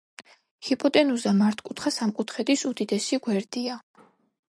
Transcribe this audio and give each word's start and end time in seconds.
ჰიპოტენუზა 0.69 1.35
მართკუთხა 1.43 1.95
სამკუთხედის 1.99 2.67
უდიდესი 2.73 3.25
გვერდია. 3.29 3.79